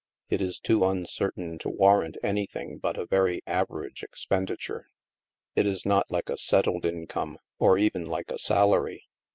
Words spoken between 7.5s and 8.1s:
or even